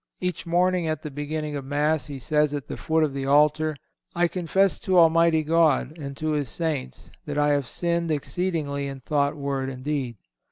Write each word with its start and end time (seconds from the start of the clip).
Each 0.19 0.47
morning, 0.47 0.87
at 0.87 1.03
the 1.03 1.11
beginning 1.11 1.55
of 1.55 1.63
Mass, 1.63 2.07
he 2.07 2.17
says 2.17 2.55
at 2.55 2.67
the 2.67 2.75
foot 2.75 3.03
of 3.03 3.13
the 3.13 3.27
altar, 3.27 3.75
"I 4.15 4.27
confess 4.27 4.79
to 4.79 4.97
Almighty 4.97 5.43
God, 5.43 5.95
and 5.95 6.17
to 6.17 6.31
His 6.31 6.49
Saints, 6.49 7.11
that 7.27 7.37
I 7.37 7.49
have 7.49 7.67
sinned 7.67 8.09
exceedingly 8.09 8.87
in 8.87 9.01
thought, 9.01 9.37
word 9.37 9.69
and 9.69 9.83
deed." 9.83 10.17